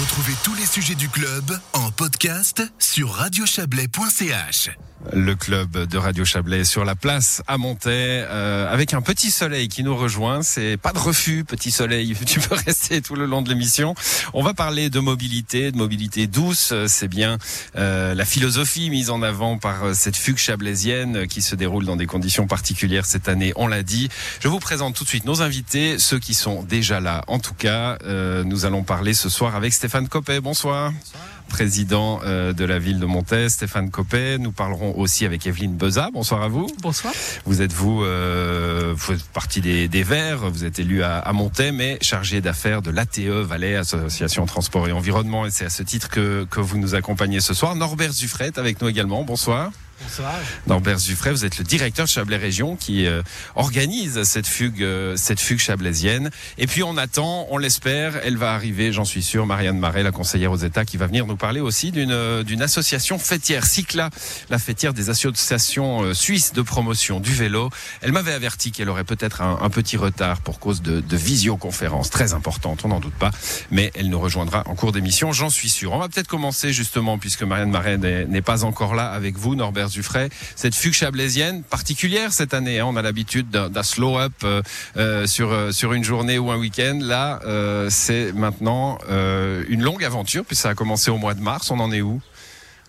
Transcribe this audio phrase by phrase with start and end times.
[0.00, 4.70] Retrouvez tous les sujets du club en podcast sur radiochablais.ch.
[5.12, 9.68] Le club de Radio Chablais sur la place à Montaix euh, avec un petit soleil
[9.68, 10.42] qui nous rejoint.
[10.42, 12.14] C'est pas de refus, petit soleil.
[12.26, 13.94] Tu peux rester tout le long de l'émission.
[14.34, 16.74] On va parler de mobilité, de mobilité douce.
[16.86, 17.38] C'est bien
[17.76, 21.96] euh, la philosophie mise en avant par euh, cette fugue chablaisienne qui se déroule dans
[21.96, 23.52] des conditions particulières cette année.
[23.56, 24.10] On l'a dit.
[24.40, 27.24] Je vous présente tout de suite nos invités, ceux qui sont déjà là.
[27.26, 30.40] En tout cas, euh, nous allons parler ce soir avec Stéphane Coppet.
[30.40, 30.92] Bonsoir.
[30.92, 34.38] Bonsoir président euh, de la ville de Montaix, Stéphane Coppet.
[34.38, 36.08] Nous parlerons aussi avec Evelyne Beza.
[36.14, 36.66] Bonsoir à vous.
[36.80, 37.12] Bonsoir.
[37.44, 40.48] Vous êtes vous, euh, vous faites partie des, des Verts.
[40.48, 41.32] Vous êtes élu à, à
[41.72, 45.44] mais chargé d'affaires de l'ATE Valais, Association Transport et Environnement.
[45.44, 47.74] Et c'est à ce titre que, que vous nous accompagnez ce soir.
[47.74, 49.24] Norbert Zuffret avec nous également.
[49.24, 49.70] Bonsoir.
[50.02, 50.32] Bonsoir.
[50.66, 53.22] Norbert Zuffray, vous êtes le directeur de Chablais Région qui euh,
[53.54, 56.30] organise cette fugue, euh, cette fugue chablaisienne.
[56.56, 60.10] Et puis on attend, on l'espère, elle va arriver, j'en suis sûr, Marianne Marais, la
[60.10, 64.08] conseillère aux États, qui va venir nous parler aussi d'une euh, d'une association fêtière, Cycla,
[64.48, 67.68] la fêtière des associations euh, suisses de promotion du vélo.
[68.00, 72.32] Elle m'avait averti qu'elle aurait peut-être un, petit retard pour cause de, de visioconférence très
[72.32, 73.30] importante, on n'en doute pas,
[73.70, 75.92] mais elle nous rejoindra en cours d'émission, j'en suis sûr.
[75.92, 79.89] On va peut-être commencer justement, puisque Marianne Marais n'est pas encore là avec vous, Norbert
[79.90, 82.80] Zuffray, cette fugue chablaisienne particulière cette année.
[82.80, 82.86] Hein.
[82.88, 84.62] On a l'habitude d'un slow-up euh,
[84.96, 86.98] euh, sur euh, sur une journée ou un week-end.
[87.02, 91.40] Là, euh, c'est maintenant euh, une longue aventure puisque ça a commencé au mois de
[91.40, 91.70] mars.
[91.70, 92.20] On en est où?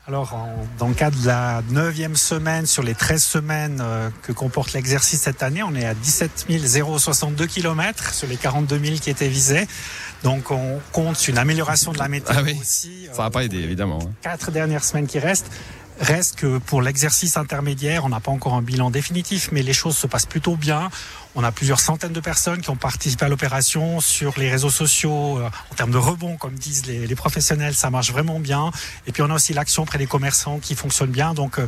[0.08, 4.32] Alors, en, dans le cadre de la neuvième semaine sur les 13 semaines euh, que
[4.32, 6.48] comporte l'exercice cette année, on est à 17
[6.98, 9.68] 062 km sur les 42 000 qui étaient visés.
[10.24, 12.58] Donc, on compte une amélioration de la météo ah oui.
[12.60, 13.08] aussi.
[13.14, 14.00] Ça va pas aider, évidemment.
[14.04, 14.12] hein.
[14.24, 15.52] Quatre dernières semaines qui restent.
[16.00, 19.96] Reste que pour l'exercice intermédiaire, on n'a pas encore un bilan définitif, mais les choses
[19.96, 20.90] se passent plutôt bien.
[21.36, 25.38] On a plusieurs centaines de personnes qui ont participé à l'opération sur les réseaux sociaux.
[25.38, 28.72] Euh, en termes de rebond, comme disent les, professionnels, ça marche vraiment bien.
[29.06, 31.34] Et puis on a aussi l'action près des commerçants qui fonctionne bien.
[31.34, 31.68] Donc euh,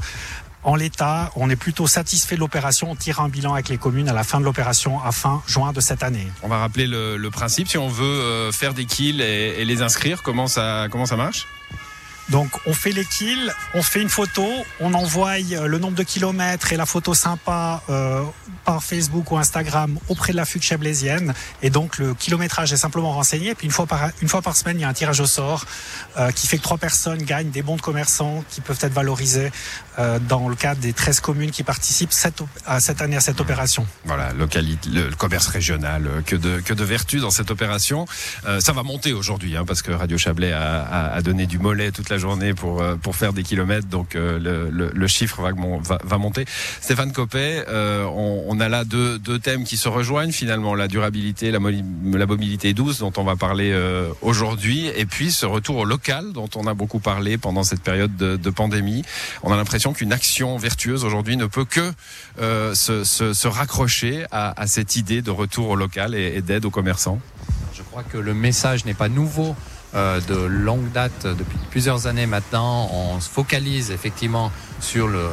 [0.63, 2.89] en l'état, on est plutôt satisfait de l'opération.
[2.91, 5.73] On tire un bilan avec les communes à la fin de l'opération, à fin juin
[5.73, 6.27] de cette année.
[6.41, 7.67] On va rappeler le, le principe.
[7.67, 11.17] Si on veut euh, faire des kills et, et les inscrire, comment ça, comment ça
[11.17, 11.45] marche?
[12.29, 14.47] Donc on fait les kills, on fait une photo,
[14.79, 18.23] on envoie le nombre de kilomètres et la photo sympa euh,
[18.65, 21.33] par Facebook ou Instagram auprès de la fugue chablaisienne.
[21.61, 23.49] Et donc le kilométrage est simplement renseigné.
[23.49, 25.25] Et puis une fois par, une fois par semaine, il y a un tirage au
[25.25, 25.65] sort
[26.17, 29.51] euh, qui fait que trois personnes gagnent des bons de commerçants qui peuvent être valorisés
[29.99, 33.41] euh, dans le cadre des 13 communes qui participent cette, à cette année à cette
[33.41, 33.85] opération.
[34.05, 38.05] Voilà, localité, le, le commerce régional, euh, que de, que de vertu dans cette opération.
[38.45, 41.59] Euh, ça va monter aujourd'hui, hein, parce que Radio Chablais a, a, a donné du
[41.59, 46.17] mollet toute la journée pour, euh, pour faire des kilomètres, donc euh, le, chiffre va,
[46.17, 46.45] monter.
[46.81, 51.59] Stéphane Coppet, euh, on, a là deux, thèmes qui se rejoignent finalement, la durabilité, la,
[51.59, 53.73] mobilité douce dont on va parler
[54.21, 58.15] aujourd'hui, et puis ce retour au local dont on a beaucoup parlé pendant cette période
[58.15, 59.03] de, pandémie.
[59.41, 61.91] On a l'impression qu'une action vertueuse aujourd'hui ne peut que
[62.37, 67.19] se, raccrocher à, cette idée de retour au local et, d'aide aux commerçants.
[67.73, 69.55] Je crois que le message n'est pas nouveau
[69.93, 72.89] de longue date, depuis plusieurs années maintenant.
[72.91, 75.29] On se focalise effectivement sur le,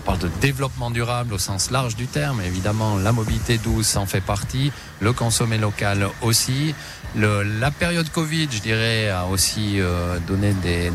[0.00, 2.40] on parle de développement durable au sens large du terme.
[2.42, 4.70] Évidemment, la mobilité douce en fait partie,
[5.00, 6.74] le consommer local aussi.
[7.16, 10.92] Le, la période Covid, je dirais, a aussi euh, donné des, des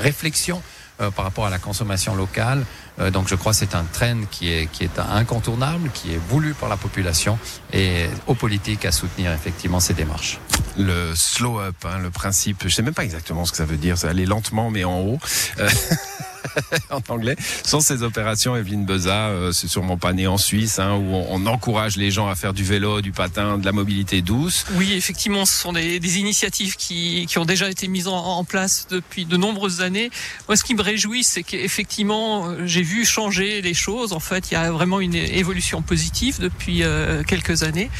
[0.00, 0.62] réflexions
[1.00, 2.64] euh, par rapport à la consommation locale.
[3.00, 6.20] Euh, donc je crois que c'est un trend qui est, qui est incontournable, qui est
[6.28, 7.36] voulu par la population
[7.72, 10.38] et aux politiques à soutenir effectivement ces démarches.
[10.78, 13.76] Le slow up, hein, le principe, je sais même pas exactement ce que ça veut
[13.76, 15.18] dire, c'est aller lentement mais en haut.
[15.58, 15.68] Euh,
[16.90, 20.94] en anglais, sont ces opérations, Evelyne Beza, euh, c'est sûrement pas né en Suisse, hein,
[20.94, 24.64] où on, encourage les gens à faire du vélo, du patin, de la mobilité douce.
[24.76, 29.26] Oui, effectivement, ce sont des, initiatives qui, ont déjà été mises en, en, place depuis
[29.26, 30.10] de nombreuses années.
[30.48, 34.12] Moi, ce qui me réjouit, c'est qu'effectivement, euh, j'ai vu changer les choses.
[34.12, 37.90] En fait, il y a vraiment une évolution positive depuis euh, quelques années.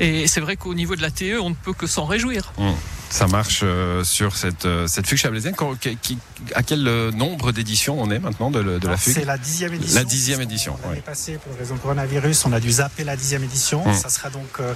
[0.00, 2.52] Et c'est vrai qu'au niveau de la TE, on ne peut que s'en réjouir.
[2.58, 2.70] Mmh
[3.10, 5.54] ça marche euh, sur cette, euh, cette fugue chablaisienne.
[5.80, 6.18] Qui, qui,
[6.54, 9.74] à quel euh, nombre d'éditions on est maintenant de, de la fugue C'est la dixième
[9.74, 9.98] édition.
[9.98, 10.76] La dixième édition.
[10.82, 11.02] L'année oui.
[11.02, 13.86] passée, pour raison de coronavirus, on a dû zapper la dixième édition.
[13.86, 13.94] Hum.
[13.94, 14.74] Ça sera donc euh,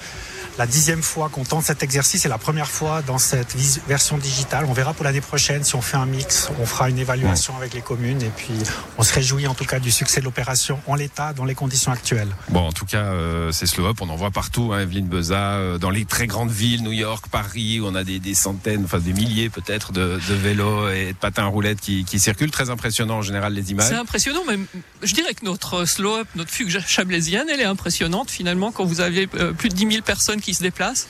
[0.59, 3.55] la dixième fois qu'on tente cet exercice et la première fois dans cette
[3.87, 4.65] version digitale.
[4.69, 6.51] On verra pour l'année prochaine si on fait un mix.
[6.61, 7.61] On fera une évaluation hum.
[7.61, 8.55] avec les communes et puis
[8.99, 11.93] on se réjouit en tout cas du succès de l'opération en l'état, dans les conditions
[11.93, 12.35] actuelles.
[12.49, 13.13] Bon, en tout cas,
[13.53, 13.99] c'est slow up.
[14.01, 14.73] On en voit partout.
[14.73, 18.22] Hein, Evelyne Beza, dans les très grandes villes, New York, Paris, où on a des
[18.23, 22.05] des centaines, enfin des milliers peut-être de, de vélos et de patins à roulettes qui,
[22.05, 22.51] qui circulent.
[22.51, 23.89] Très impressionnant en général les images.
[23.89, 24.59] C'est impressionnant, mais
[25.03, 29.29] je dirais que notre slow-up, notre fugue chablaisienne, elle est impressionnante finalement quand vous avez
[29.35, 31.09] euh, plus de 10 000 personnes qui se déplacent.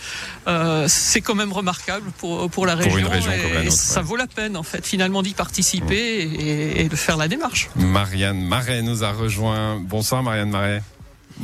[0.48, 2.90] Euh, c'est quand même remarquable pour, pour la région.
[2.90, 4.06] Pour une région et comme la nôtre, ça ouais.
[4.06, 7.70] vaut la peine en fait finalement d'y participer et, et de faire la démarche.
[7.76, 9.80] Marianne Marais nous a rejoint.
[9.80, 10.82] Bonsoir Marianne Marais.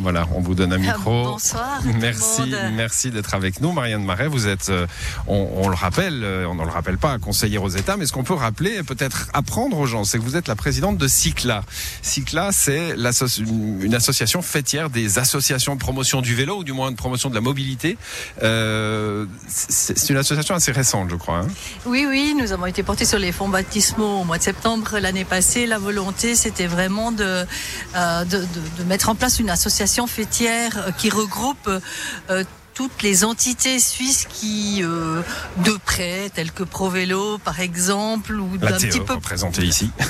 [0.00, 1.24] Voilà, on vous donne un micro.
[1.24, 1.80] Bonsoir.
[2.00, 4.28] Merci, merci d'être avec nous, Marianne Marais.
[4.28, 4.86] Vous êtes, euh,
[5.26, 8.12] on, on le rappelle, euh, on ne le rappelle pas, conseillère aux États, mais ce
[8.12, 11.08] qu'on peut rappeler, et peut-être apprendre aux gens, c'est que vous êtes la présidente de
[11.08, 11.62] CICLA.
[12.02, 16.96] CICLA, c'est une association fêtière des associations de promotion du vélo, ou du moins de
[16.96, 17.98] promotion de la mobilité.
[18.42, 21.38] Euh, c'est c'est une association assez récente, je crois.
[21.40, 21.48] hein.
[21.86, 25.24] Oui, oui, nous avons été portés sur les fonds baptismaux au mois de septembre l'année
[25.24, 25.66] passée.
[25.66, 27.44] La volonté, c'était vraiment de,
[27.96, 28.46] euh, de, de-
[28.78, 31.68] de mettre en place une association fêtière qui regroupe
[32.30, 32.44] euh,
[32.78, 35.20] toutes les entités suisses qui, euh,
[35.64, 39.90] de près, telles que ProVélo, par exemple, ou d'un petit peu représentée ici.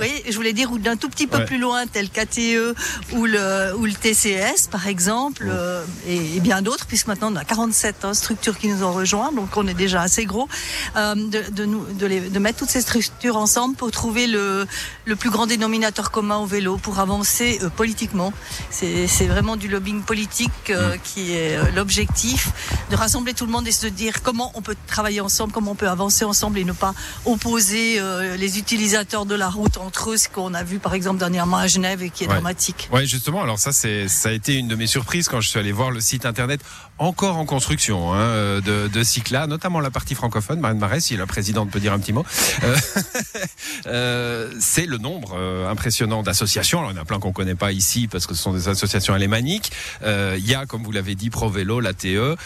[0.00, 1.44] Oui, je voulais dire ou d'un tout petit peu Ouais.
[1.44, 2.74] plus loin, tel KTE
[3.12, 7.36] ou le, ou le TCS, par exemple, euh, et, et bien d'autres, puisque maintenant on
[7.36, 10.48] a 47 hein, structures qui nous ont rejoints, donc on est déjà assez gros,
[10.96, 14.66] euh, de, de, nous, de, les- de mettre toutes ces structures ensemble pour trouver le,
[15.04, 18.32] le plus grand dénominateur commun au vélo, pour avancer euh, politiquement.
[18.70, 22.50] C'est vraiment du lobbying politique euh, qui est l'objectif,
[22.90, 25.74] de rassembler tout le monde et se dire comment on peut travailler ensemble, comment on
[25.76, 26.94] peut avancer ensemble et ne pas
[27.24, 31.18] opposer euh, les utilisateurs de la route entre eux, ce qu'on a vu par exemple
[31.18, 32.34] dernièrement à Genève et qui est Ouais.
[32.34, 32.88] dramatique.
[32.92, 33.42] Ouais, justement.
[33.42, 35.90] Alors ça, c'est ça a été une de mes surprises quand je suis allé voir
[35.90, 36.60] le site internet
[36.98, 40.58] encore en construction hein, euh, de, de Cycla, notamment la partie francophone.
[40.60, 42.24] Marine Marais, si la présidente peut dire un petit mot.
[42.64, 42.76] Euh,
[43.86, 46.78] euh, c'est le nombre euh, impressionnant d'associations.
[46.80, 48.68] Alors il y en a plein qu'on connaît pas ici parce que ce sont des
[48.68, 49.72] associations alémaniques.
[50.02, 52.36] Euh, Il y a, comme vous l'avez dit, Pro Vélo, la TE, euh,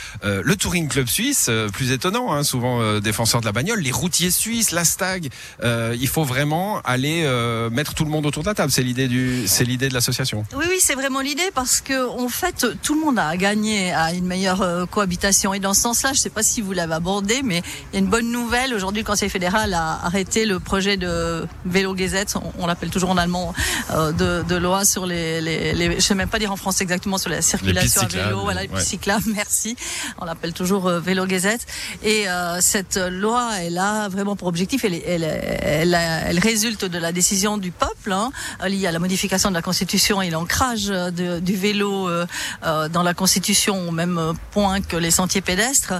[0.44, 3.90] le Touring Club Suisse, euh, plus étonnant, hein, souvent euh, défenseur de la bagnole, les
[3.90, 5.28] routiers suisses, la Stag.
[5.62, 7.22] Il faut vraiment aller
[7.70, 8.72] mettre tout le monde autour de la table.
[8.72, 10.44] C'est l'idée du, c'est l'idée de l'association.
[10.54, 14.12] Oui, oui, c'est vraiment l'idée parce que en fait, tout le monde a gagné à
[14.12, 15.54] une meilleure cohabitation.
[15.54, 17.62] Et dans ce sens-là, je ne sais pas si vous l'avez abordé, mais
[17.92, 18.74] il y a une bonne nouvelle.
[18.74, 23.10] Aujourd'hui, le Conseil fédéral a arrêté le projet de vélo Gesetz, on, on l'appelle toujours
[23.10, 23.54] en allemand,
[23.90, 26.82] euh, de, de loi sur les, les, les, je sais même pas dire en français
[26.84, 28.81] exactement sur la circulation à vélo, voilà, les ouais.
[29.26, 29.76] Merci.
[30.18, 31.64] On l'appelle toujours euh, vélo Gesetz.
[32.02, 36.98] Et euh, cette loi, elle a vraiment pour objectif, elle, elle, elle, elle résulte de
[36.98, 38.30] la décision du peuple, hein,
[38.66, 42.26] liée à la modification de la Constitution et l'ancrage euh, du vélo euh,
[42.64, 45.94] euh, dans la Constitution au même euh, point que les sentiers pédestres.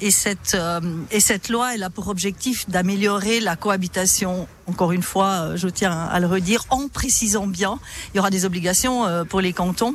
[0.00, 0.80] Et cette, euh,
[1.10, 4.46] et cette loi, elle a pour objectif d'améliorer la cohabitation.
[4.66, 7.78] Encore une fois, euh, je tiens à le redire, en précisant bien,
[8.12, 9.94] il y aura des obligations euh, pour les cantons.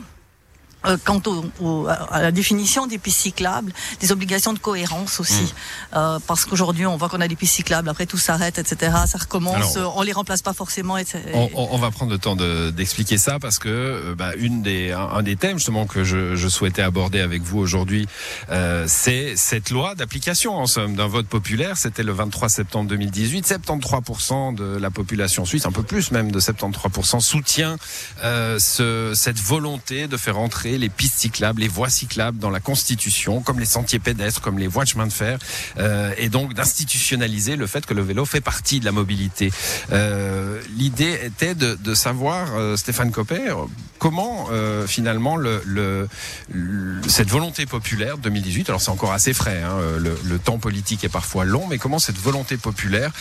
[0.86, 3.72] Euh, quant au, au- à la définition des pistes cyclables,
[4.02, 5.54] des obligations de cohérence aussi,
[5.96, 8.92] Euh, parce qu'aujourd'hui on voit qu'on a des pistes cyclables, après tout s'arrête, etc.
[9.08, 10.98] Ça recommence, Alors, euh, on les remplace pas forcément.
[10.98, 14.32] Et On, on- on va prendre le temps de- d'expliquer ça parce que euh, bah,
[14.38, 18.08] une des, un, un des thèmes justement que je, je souhaitais aborder avec vous aujourd'hui,
[18.50, 21.78] euh, c'est cette loi d'application en somme d'un vote populaire.
[21.78, 23.46] C'était le 23 septembre 2018.
[23.48, 27.78] 73% de la population suisse, un peu plus même de 73%, soutient
[28.24, 32.60] euh, ce, cette volonté de faire entrer les pistes cyclables, les voies cyclables dans la
[32.60, 35.40] Constitution, comme les sentiers pédestres, comme les voies de chemin de fer,
[35.78, 39.52] euh, et donc d'institutionnaliser le fait que le vélo fait partie de la mobilité.
[39.92, 43.54] Euh, L'idée était de, savoir, euh, Stéphane Copper,
[44.00, 44.48] comment
[44.86, 46.08] finalement le, le,
[46.52, 51.04] le- cette volonté populaire de 2018, alors c'est encore assez frais, hein, le, temps politique
[51.04, 53.12] est parfois long, mais comment cette volonté populaire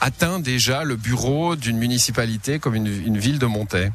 [0.00, 3.90] atteint déjà le bureau d'une municipalité comme une, ville de Montaix?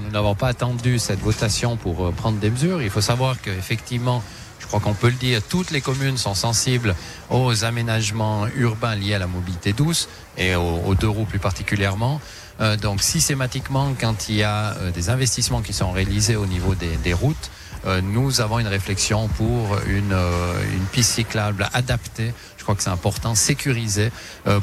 [0.00, 2.80] Nous n'avons pas attendu cette votation pour euh, prendre des mesures.
[2.80, 4.22] Il faut savoir qu'effectivement,
[4.58, 6.94] je crois qu'on peut le dire, toutes les communes sont sensibles
[7.28, 10.08] aux aménagements urbains liés à la mobilité douce
[10.38, 12.20] et aux, deux roues plus particulièrement.
[12.60, 16.74] Euh, donc systématiquement, quand il y a euh, des investissements qui sont réalisés au niveau
[16.74, 17.50] des, routes,
[18.04, 20.16] nous avons une réflexion pour une,
[20.92, 22.32] piste cyclable adaptée.
[22.56, 24.12] Je crois que c'est important, sécurisée,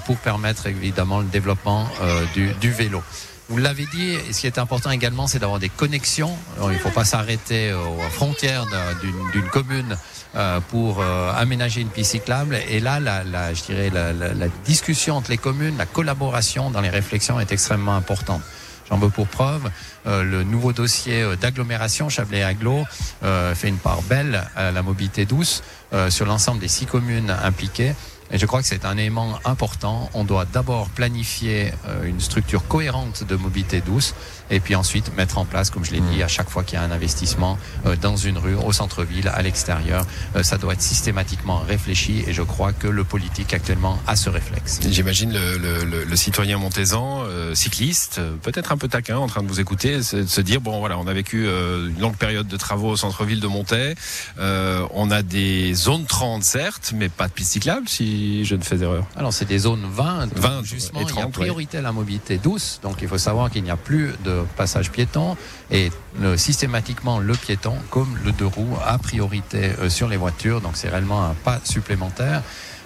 [0.06, 1.86] pour permettre évidemment le développement
[2.34, 3.04] du vélo.
[3.50, 6.38] Vous l'avez dit, et ce qui est important également, c'est d'avoir des connexions.
[6.62, 8.94] Il ne faut pas s'arrêter aux frontières d'un-
[9.34, 9.98] d'une commune
[10.36, 12.60] euh, pour euh, aménager une piste cyclable.
[12.70, 16.70] Et là, la, la- je dirais, la, la- la discussion entre les communes, la collaboration
[16.70, 18.44] dans les réflexions est extrêmement importante.
[18.88, 19.70] J'en veux pour preuve,
[20.06, 22.86] euh, le nouveau dossier d'agglomération Chablais Aglo
[23.22, 25.64] fait une part belle à la mobilité douce
[26.10, 27.94] sur l'ensemble des six communes impliquées.
[28.32, 30.10] Et je crois que c'est un élément important.
[30.14, 34.14] On doit d'abord planifier euh, une structure cohérente de mobilité douce
[34.50, 36.82] et puis ensuite mettre en place, comme je l'ai dit, à chaque fois qu'il y
[36.82, 40.82] a un investissement euh, dans une rue, au centre-ville, à l'extérieur, euh, ça doit être
[40.82, 44.80] systématiquement réfléchi et je crois que le politique actuellement a ce réflexe.
[44.90, 49.44] J'imagine le, le, le, le, citoyen montaisan, euh, cycliste, peut-être un peu taquin en train
[49.44, 52.58] de vous écouter, de se dire, bon voilà, on a vécu une longue période de
[52.58, 53.96] travaux au centre-ville de Montaix,
[54.38, 58.80] on a des zones 30 certes, mais pas de pistes cyclables si je ne fais
[58.82, 59.06] erreur.
[59.16, 62.38] Alors c'est des zones 20, 20 justement, 30, il y a priorité à la mobilité
[62.38, 65.38] douce, donc il faut savoir qu'il n'y a plus de passage piéton
[65.72, 70.62] et le, systématiquement le piéton comme le deux roues a priorité euh, sur les voitures.
[70.62, 72.42] Donc c'est réellement un pas supplémentaire.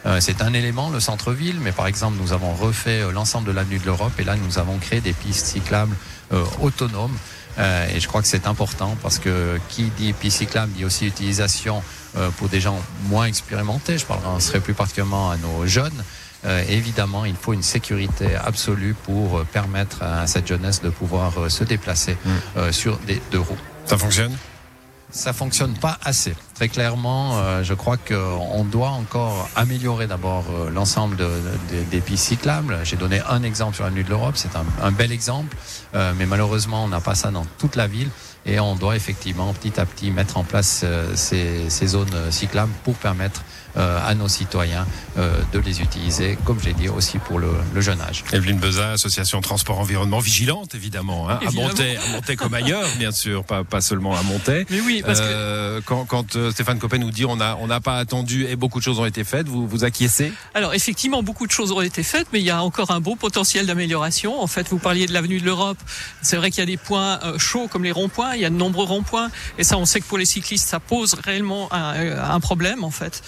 [0.06, 3.54] Euh, c'est un élément, le centre-ville, mais par exemple, nous avons refait euh, l'ensemble de
[3.54, 5.96] l'avenue de l'Europe et là, nous avons créé des pistes cyclables
[6.62, 7.16] autonomes.
[7.60, 11.84] et je crois que c'est important parce que qui dit piste cyclable dit aussi utilisation
[12.38, 14.00] pour des gens moins expérimentés.
[14.00, 16.04] Je parlerai plus particulièrement à nos jeunes.
[16.46, 21.32] Euh, évidemment, il faut une sécurité absolue pour euh, permettre à cette jeunesse de pouvoir
[21.38, 22.72] euh, se déplacer mm.
[22.72, 23.58] sur des deux roues.
[23.86, 24.36] Ça fonctionne?
[25.10, 26.36] Ça fonctionne pas assez.
[26.56, 31.30] Très clairement, je crois qu'on doit encore améliorer d'abord l'ensemble de,
[31.92, 32.80] des pistes cyclables.
[32.84, 35.56] J'ai donné un exemple sur la nuit de l'Europe, c'est un, un, bel exemple,
[35.94, 38.10] mais malheureusement, on n'a pas ça dans toute la ville
[38.46, 40.86] et on doit effectivement petit à petit mettre en place
[41.16, 43.44] ces, ces zones cyclables pour permettre
[43.76, 44.86] euh, à nos citoyens
[45.18, 48.24] euh, de les utiliser, comme j'ai dit aussi pour le, le, jeune âge.
[48.32, 53.12] Evelyne Beza, association Transport Environnement vigilante évidemment, hein, à monter, à monter comme ailleurs bien
[53.12, 54.68] sûr, pas, pas seulement à monter.
[54.70, 57.66] Mais oui, parce euh, que quand, quand euh, Stéphane Copé nous dit on a on
[57.66, 60.32] n'a pas attendu et beaucoup de choses ont été faites, vous vous acquiescez?
[60.54, 63.16] Alors effectivement beaucoup de choses ont été faites, mais il y a encore un beau
[63.16, 64.40] potentiel d'amélioration.
[64.40, 65.80] En fait, vous parliez de l'avenue de l'Europe,
[66.22, 68.50] c'est vrai qu'il y a des points euh, chauds comme les ronds-points, il y a
[68.50, 71.94] de nombreux ronds-points, et ça on sait que pour les cyclistes ça pose réellement un,
[72.18, 73.22] un problème en fait.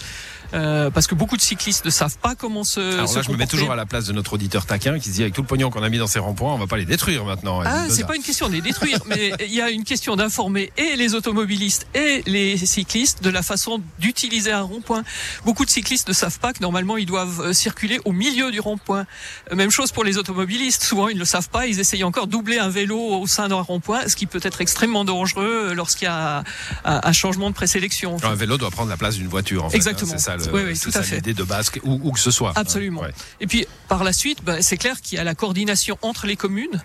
[0.54, 2.80] Euh, parce que beaucoup de cyclistes ne savent pas comment se.
[2.80, 5.14] Alors là, je me mets toujours à la place de notre auditeur taquin qui se
[5.14, 6.86] dit avec tout le pognon qu'on a mis dans ces ronds-points, on va pas les
[6.86, 7.62] détruire maintenant.
[7.66, 10.72] Ah, c'est pas une question de les détruire, mais il y a une question d'informer
[10.78, 15.04] et les automobilistes et les cyclistes de la façon d'utiliser un rond-point.
[15.46, 18.60] Beaucoup de cyclistes ne savent pas que normalement ils doivent euh, circuler au milieu du
[18.60, 19.06] rond-point.
[19.52, 20.84] Euh, même chose pour les automobilistes.
[20.84, 23.62] Souvent ils ne le savent pas, ils essayent encore doubler un vélo au sein d'un
[23.62, 26.44] rond-point, ce qui peut être extrêmement dangereux lorsqu'il y a
[26.84, 28.18] un changement de présélection.
[28.24, 29.66] Un vélo doit prendre la place d'une voiture.
[29.66, 30.18] En fait, hein, Exactement.
[30.40, 31.18] Ça le, oui, oui, tout à fait.
[31.18, 32.54] L'idée de base, où, où, que ce soit.
[32.56, 33.02] Absolument.
[33.02, 33.12] Ouais.
[33.40, 36.36] Et puis par la suite, bah, c'est clair qu'il y a la coordination entre les
[36.36, 36.82] communes.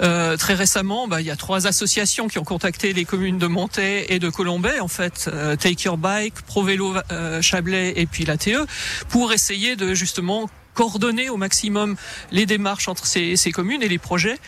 [0.00, 3.46] Euh, très récemment, bah, il y a trois associations qui ont contacté les communes de
[3.46, 8.24] Montaix et de Colombay, en fait, euh, Take Your Bike, ProVélo euh, Chablais et puis
[8.24, 8.66] l'ATE,
[9.08, 11.96] pour essayer de justement coordonner au maximum
[12.32, 14.38] les démarches entre ces, ces, communes et les projets,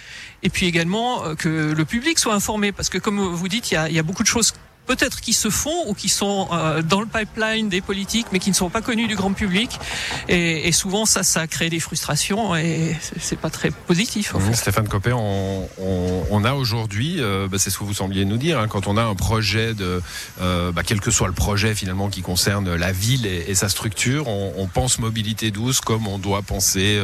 [0.43, 3.75] et puis également euh, que le public soit informé, parce que comme vous dites, il
[3.75, 4.53] y a, il y a beaucoup de choses
[4.87, 8.50] peut-être qui se font ou qui sont euh, dans le pipeline des politiques mais qui
[8.50, 9.78] ne sont pas connus du grand public.
[10.28, 14.43] Et, et souvent ça ça crée des frustrations et c'est pas très positif en mmh,
[14.43, 14.55] fait.
[14.55, 18.37] Stéphane Copé on, on, on a aujourd'hui euh, bah, c'est ce que vous sembliez nous
[18.38, 20.00] dire hein, quand on a un projet de
[20.40, 23.69] euh, bah, quel que soit le projet finalement qui concerne la ville et, et sa
[23.69, 26.99] structure on, on, pense mobilité douce comme on doit penser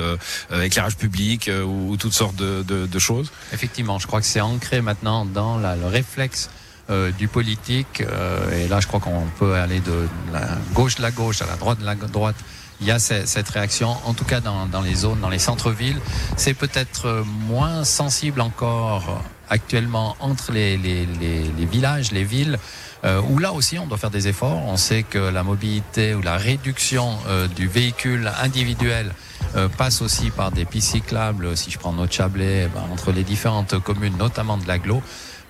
[0.50, 3.32] euh, éclairage public euh, ou, ou, toutes sortes de, de, de, choses.
[3.52, 6.50] Effectivement je crois que c'est ancré maintenant dans la, le réflexe
[6.92, 8.00] euh, du politique.
[8.02, 11.46] Euh, et là, je crois qu'on peut aller de la gauche de la gauche à
[11.46, 12.36] la droite de la droite.
[12.80, 16.00] Il y a cette réaction, en tout cas dans, les zones, dans les centres-villes.
[16.36, 19.22] C'est peut-être moins sensible encore
[19.52, 20.76] actuellement entre les,
[21.70, 22.58] villages, les villes,
[23.04, 24.62] euh, où là aussi on doit faire des efforts.
[24.66, 29.12] On sait que la mobilité ou la réduction euh, du véhicule individuel
[29.54, 31.56] euh, passe aussi par des pistes cyclables.
[31.56, 35.02] Si je prends notre Chablais, ben, entre les différentes communes, notamment de l'agglo.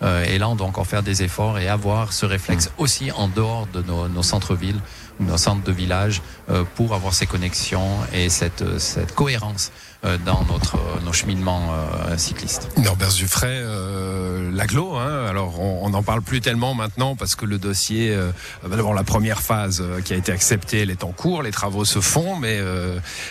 [0.03, 3.29] Euh, et là, on doit encore faire des efforts et avoir ce réflexe aussi en
[3.29, 4.81] dehors de nos, nos centres-villes,
[5.21, 10.45] nos centres de village, euh, pour avoir ces connexions et cette, cette cohérence euh, dans
[10.47, 12.69] notre, nos cheminements euh, cyclistes.
[12.77, 17.59] Norbert Zuffray, euh, l'aglo, hein, alors on n'en parle plus tellement maintenant parce que le
[17.59, 18.33] dossier, euh,
[18.69, 22.01] d'abord la première phase qui a été acceptée, elle est en cours, les travaux se
[22.01, 22.61] font, mais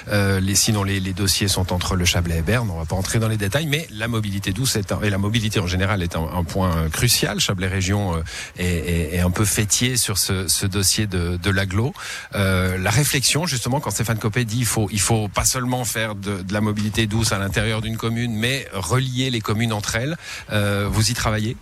[0.08, 3.20] les, sinon les, les, dossiers sont entre le Chablais et Berne, on va pas entrer
[3.20, 6.16] dans les détails, mais la mobilité douce est un, et la mobilité en général est
[6.16, 7.40] un, un point crucial.
[7.40, 8.18] Chablais Région
[8.58, 11.94] est, est, est, un peu fêtier sur ce, ce dossier de, de l'aglo.
[12.34, 16.42] la réflexion, justement, quand Stéphane Copé dit il faut, il faut pas seulement faire de,
[16.42, 20.18] de la mobilité douce à l'intérieur d'une commune, mais relier les communes entre elles.
[20.52, 21.58] Euh, vous y travaillez?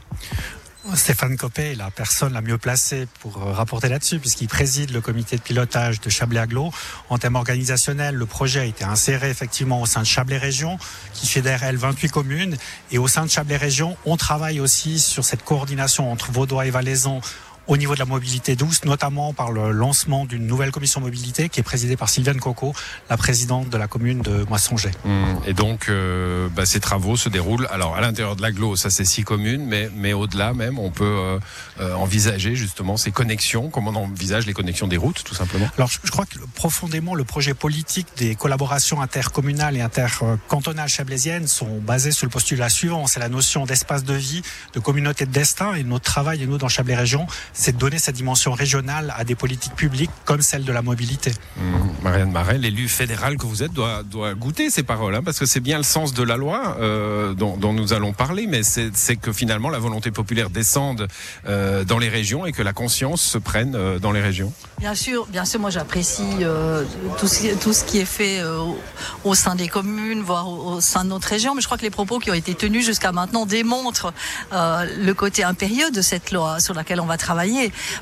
[0.95, 5.35] Stéphane Copé est la personne la mieux placée pour rapporter là-dessus, puisqu'il préside le comité
[5.35, 6.71] de pilotage de Chablais Aglo.
[7.09, 10.79] En termes organisationnels, le projet a été inséré effectivement au sein de Chablais Région,
[11.13, 12.57] qui fédère, elle, 28 communes.
[12.91, 16.71] Et au sein de Chablais Région, on travaille aussi sur cette coordination entre Vaudois et
[16.71, 17.21] Valaison
[17.69, 21.59] au niveau de la mobilité douce, notamment par le lancement d'une nouvelle commission mobilité qui
[21.59, 22.73] est présidée par Sylviane Coco,
[23.11, 24.89] la présidente de la commune de Moissongé.
[25.05, 27.67] Hum, Et donc, euh, bah, ces travaux se déroulent.
[27.71, 31.05] Alors, à l'intérieur de l'agglo, ça c'est six communes, mais, mais au-delà même, on peut
[31.05, 31.39] euh,
[31.79, 35.67] euh, envisager justement ces connexions, comme on envisage les connexions des routes, tout simplement.
[35.77, 41.45] Alors, je je crois que profondément, le projet politique des collaborations intercommunales et intercantonales chablaisiennes
[41.45, 43.05] sont basés sur le postulat suivant.
[43.05, 44.41] C'est la notion d'espace de vie,
[44.73, 45.75] de communauté de destin.
[45.75, 47.27] Et notre travail, et nous, dans Chablais Région,
[47.59, 51.31] c'est de donner cette dimension régionale à des politiques publiques comme celle de la mobilité.
[51.59, 55.37] Hum, Marianne Marais, l'élu fédéral que vous êtes, doit, doit goûter ces paroles, hein, parce
[55.39, 58.61] que c'est bien le sens de la loi euh, dont, dont nous allons parler, mais
[58.63, 61.07] c'est que finalement la volonté populaire descende
[61.47, 64.53] euh, dans les régions et que la conscience se prenne euh, dans les régions.
[64.79, 66.85] Bien sûr, bien sûr, moi j'apprécie euh,
[67.19, 68.77] tout, ce, qui- tout ce qui est fait euh, au,
[69.25, 71.53] au sein des communes, voire au, au sein de notre région.
[71.55, 74.13] Mais je crois que les propos qui ont été tenus jusqu'à maintenant démontrent
[74.53, 77.38] euh, le côté impérieux de cette loi sur laquelle on va travailler,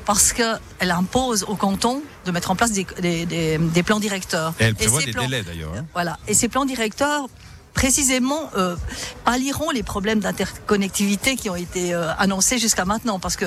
[0.04, 4.54] parce qu'elle impose au canton de mettre en place des, des- des- des plans directeurs.
[4.60, 5.72] Et elle prévoit des plans- délais d'ailleurs.
[5.76, 5.84] hein.
[5.94, 6.18] Voilà.
[6.28, 7.26] Et ces plans directeurs
[7.74, 8.76] précisément euh,
[9.24, 13.46] pallieront les problèmes d'interconnectivité qui ont été euh, annoncés jusqu'à maintenant parce que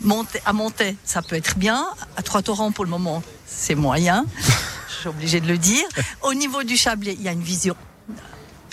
[0.00, 1.86] Monté, à Montaix, ça peut être bien.
[2.16, 4.26] À Trois-Torrents, pour le moment, c'est moyen.
[4.88, 5.84] Je suis obligée de le dire.
[6.22, 7.76] Au niveau du Chablais, il y a une vision.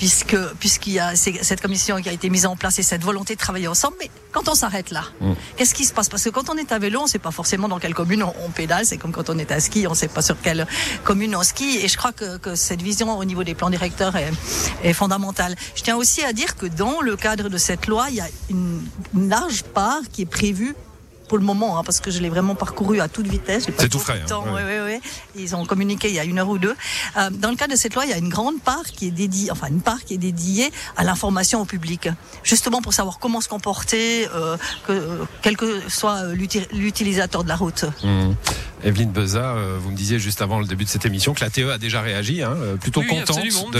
[0.01, 3.35] Puisque, puisqu'il y a cette commission qui a été mise en place et cette volonté
[3.35, 3.97] de travailler ensemble.
[3.99, 5.33] Mais quand on s'arrête là, Mm.
[5.57, 6.09] qu'est-ce qui se passe?
[6.09, 8.23] Parce que quand on est à vélo, on ne sait pas forcément dans quelle commune
[8.23, 8.83] on, on pédale.
[8.87, 10.65] C'est comme quand on est à ski, on ne sait pas sur quelle
[11.03, 11.77] commune on skie.
[11.83, 14.31] Et je crois que, que cette vision au niveau des plans directeurs est,
[14.83, 15.55] est fondamentale.
[15.75, 18.27] Je tiens aussi à dire que dans le cadre de cette loi, il y a
[18.49, 18.81] une,
[19.13, 20.75] une large part qui est prévue
[21.31, 23.65] pour le moment, hein, parce que je l'ai vraiment parcouru à toute vitesse.
[23.77, 24.51] C'est tout frais, hein, temps, ouais.
[24.51, 25.01] ouais, ouais, ouais.
[25.37, 26.75] Ils ont communiqué il y a une heure ou deux.
[27.15, 29.11] Euh, dans le cadre de cette loi, il y a une grande part qui est
[29.11, 32.09] dédiée, enfin une part qui est dédiée à l'information au public,
[32.43, 37.49] justement pour savoir comment se comporter, euh, que, euh, quel que soit l'uti- l'utilisateur de
[37.49, 37.85] la route.
[38.03, 38.35] Hum.
[38.83, 41.49] Evelyne Beza, euh, vous me disiez juste avant le début de cette émission que la
[41.49, 43.69] TE a déjà réagi, hein, euh, plutôt Oui, contente absolument.
[43.73, 43.79] de.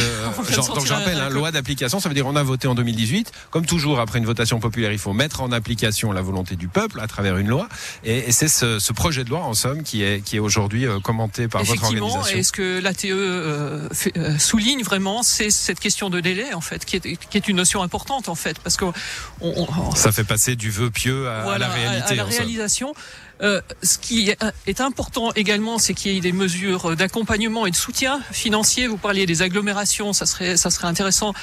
[0.53, 3.31] Genre, donc je rappelle, hein, loi d'application, ça veut dire on a voté en 2018.
[3.50, 7.00] Comme toujours, après une votation populaire, il faut mettre en application la volonté du peuple
[7.00, 7.67] à travers une loi.
[8.03, 10.86] Et, et c'est ce, ce projet de loi, en somme, qui est qui est aujourd'hui
[10.86, 12.38] euh, commenté par votre organisation.
[12.38, 16.62] et ce que l'ATE euh, fait- euh, souligne vraiment, c'est cette question de délai, en
[16.62, 18.93] fait, qui est, qui est une notion importante, en fait, parce que on,
[19.41, 22.12] on- Ça fait passer du vœu pieux à, à voilà, la réalité.
[22.12, 22.93] à la réalisation.
[23.43, 24.90] Euh, ce qui est- est important
[25.36, 28.88] également, c'est qu'il y ait des mesures d'accompagnement et de soutien financier.
[28.88, 31.33] Vous parliez des agglomérations, ça serait, intéressant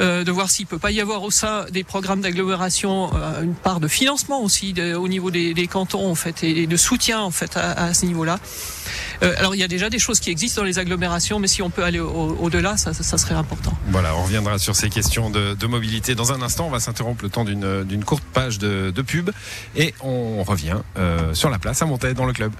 [0.00, 3.54] euh, de voir s'il peut pas y avoir au sein des programmes d'agglomération euh, une
[3.54, 7.56] part de financement aussi au niveau des, cantons en fait et, de soutien en fait
[7.56, 8.38] à, ce niveau-là.
[9.22, 11.62] Euh, alors il y a déjà des choses qui existent dans les agglomérations, mais si
[11.62, 13.72] on peut aller au- au-delà, ça, serait important.
[13.88, 16.66] Voilà, on reviendra sur ces questions de, mobilité dans un instant.
[16.66, 19.30] On va s'interrompre le temps d'une courte page de, de pub
[19.76, 20.78] et on revient
[21.32, 22.52] sur la place à Montaix dans le club.